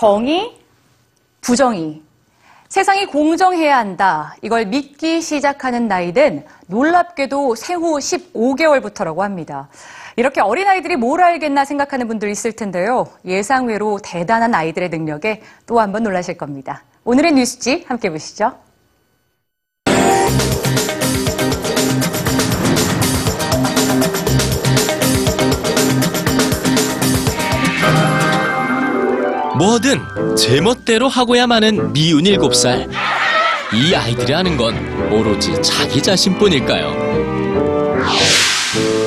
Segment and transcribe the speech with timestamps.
[0.00, 0.56] 정의,
[1.42, 2.00] 부정의.
[2.70, 4.34] 세상이 공정해야 한다.
[4.40, 9.68] 이걸 믿기 시작하는 나이는 놀랍게도 생후 15개월부터라고 합니다.
[10.16, 13.08] 이렇게 어린아이들이 뭘 알겠나 생각하는 분들 있을 텐데요.
[13.26, 16.82] 예상외로 대단한 아이들의 능력에 또 한 번 놀라실 겁니다.
[17.04, 18.54] 오늘의 뉴스지 함께 보시죠.
[29.60, 32.88] 뭐든 제멋대로 하고야마는 미운 일곱 살.
[33.74, 34.74] 이 아이들이 아는 건
[35.12, 36.94] 오로지 자기 자신뿐일까요?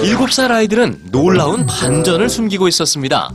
[0.03, 3.31] 일곱 살 아이들은 놀라운 반전을 숨기고 있었습니다.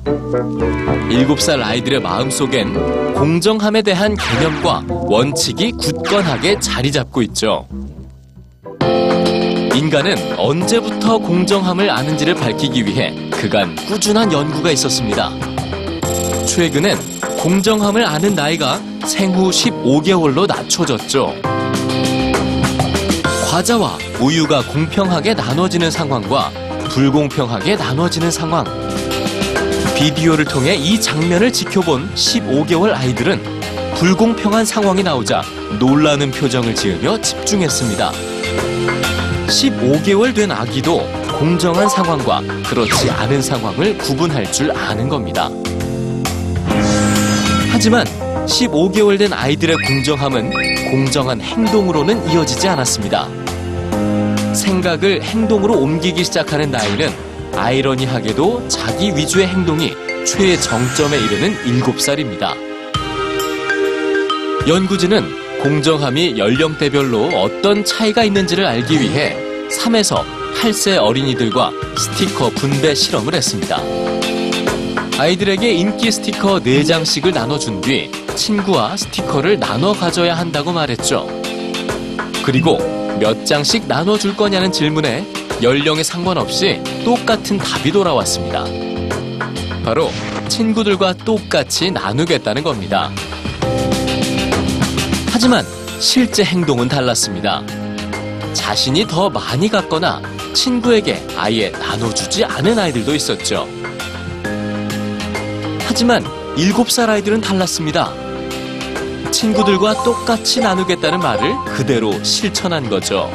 [1.10, 7.66] 일곱 살 아이들의 마음속엔 공정함에 대한 개념과 원칙이 굳건하게 자리 잡고 있죠.
[9.74, 15.47] 인간은 언제부터 공정함을 아는지를 밝히기 위해 그간 꾸준한 연구가 있었습니다.
[16.48, 16.98] 최근엔
[17.42, 21.34] 공정함을 아는 나이가 생후 15개월로 낮춰졌죠.
[23.44, 26.50] 과자와 우유가 공평하게 나눠지는 상황과
[26.88, 28.64] 불공평하게 나눠지는 상황.
[29.94, 33.40] 비디오를 통해 이 장면을 지켜본 15개월 아이들은
[33.96, 35.42] 불공평한 상황이 나오자
[35.78, 38.10] 놀라는 표정을 지으며 집중했습니다.
[39.48, 41.06] 15개월 된 아기도
[41.38, 45.50] 공정한 상황과 그렇지 않은 상황을 구분할 줄 아는 겁니다.
[47.78, 48.04] 하지만
[48.46, 50.50] 15개월 된 아이들의 공정함은
[50.90, 53.28] 공정한 행동으로는 이어지지 않았습니다.
[54.52, 57.08] 생각을 행동으로 옮기기 시작하는 나이는
[57.54, 59.92] 아이러니하게도 자기 위주의 행동이
[60.26, 62.56] 최정점에 이르는 7살입니다.
[64.66, 69.36] 연구진은 공정함이 연령대별로 어떤 차이가 있는지를 알기 위해
[69.70, 70.24] 3에서
[70.56, 73.80] 8세 어린이들과 스티커 분배 실험을 했습니다.
[75.18, 81.26] 아이들에게 인기 스티커 4장씩을 나눠준 뒤 친구와 스티커를 나눠 가져야 한다고 말했죠.
[82.44, 82.78] 그리고
[83.18, 85.26] 몇 장씩 나눠줄 거냐는 질문에
[85.60, 88.64] 연령에 상관없이 똑같은 답이 돌아왔습니다.
[89.84, 90.08] 바로
[90.46, 93.10] 친구들과 똑같이 나누겠다는 겁니다.
[95.32, 95.66] 하지만
[95.98, 97.64] 실제 행동은 달랐습니다.
[98.52, 100.22] 자신이 더 많이 갖거나
[100.54, 103.66] 친구에게 아예 나눠주지 않은 아이들도 있었죠.
[105.98, 106.22] 하지만
[106.54, 108.14] 7살 아이들은 달랐습니다.
[109.32, 113.28] 친구들과 똑같이 나누겠다는 말을 그대로 실천한 거죠.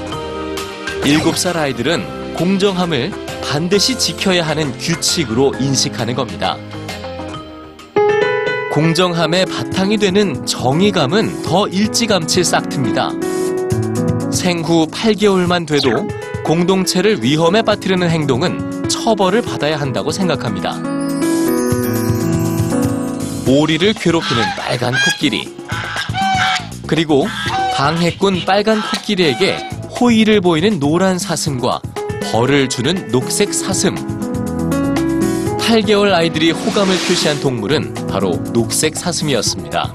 [1.01, 3.11] 7살 아이들은 공정함을
[3.43, 6.55] 반드시 지켜야 하는 규칙으로 인식하는 겁니다.
[8.71, 14.31] 공정함의 바탕이 되는 정의감은 더 일찌감치 싹틉니다.
[14.33, 16.07] 생후 8개월만 돼도
[16.45, 20.92] 공동체를 위험에 빠뜨리는 행동은 처벌을 받아야 한다고 생각합니다.
[23.47, 25.53] 오리를 괴롭히는 빨간 코끼리.
[26.87, 27.27] 그리고
[27.75, 29.57] 방해꾼 빨간 코끼리에게
[29.99, 31.81] 호의를 보이는 노란 사슴과
[32.31, 33.95] 벌을 주는 녹색 사슴.
[35.57, 39.93] 8개월 아이들이 호감을 표시한 동물은 바로 녹색 사슴이었습니다.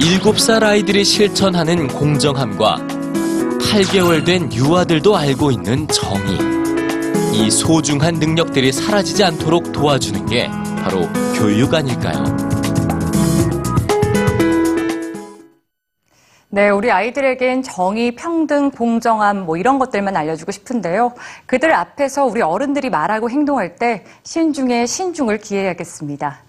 [0.00, 2.76] 7살 아이들이 실천하는 공정함과
[3.60, 6.38] 8개월 된 유아들도 알고 있는 정의.
[7.34, 10.48] 이 소중한 능력들이 사라지지 않도록 도와주는 게
[10.86, 11.00] 바로
[11.36, 12.22] 교육 아닐까요?
[16.48, 21.12] 네, 우리 아이들에겐 정의, 평등, 공정함 뭐 이런 것들만 알려주고 싶은데요.
[21.46, 26.45] 그들 앞에서 우리 어른들이 말하고 행동할 때 신중에 신중을 기해야겠습니다.